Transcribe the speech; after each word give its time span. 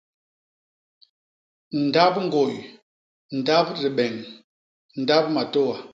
Ndap 1.85 2.13
ñgôy, 2.25 2.53
ndap 3.37 3.67
dibeñ, 3.79 4.15
ndap 5.01 5.25
matôa. 5.35 5.77